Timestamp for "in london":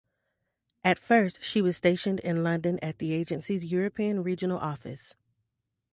2.21-2.79